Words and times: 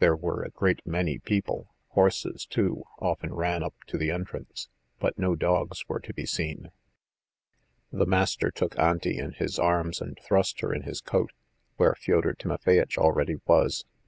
There 0.00 0.16
were 0.16 0.42
a 0.42 0.50
great 0.50 0.84
many 0.84 1.20
people, 1.20 1.72
horses, 1.90 2.44
too, 2.44 2.82
often 2.98 3.32
ran 3.32 3.62
up 3.62 3.76
to 3.86 3.96
the 3.96 4.10
entrance, 4.10 4.68
but 4.98 5.16
no 5.16 5.36
dogs 5.36 5.88
were 5.88 6.00
to 6.00 6.12
be 6.12 6.26
seen. 6.26 6.72
The 7.92 8.04
master 8.04 8.50
took 8.50 8.76
Auntie 8.76 9.18
in 9.18 9.34
his 9.34 9.56
arms 9.56 10.00
and 10.00 10.18
thrust 10.20 10.62
her 10.62 10.74
in 10.74 10.82
his 10.82 11.00
coat, 11.00 11.30
where 11.76 11.94
Fyodor 11.94 12.34
Timofeyirch 12.34 12.98
already 12.98 13.36
was. 13.46 13.84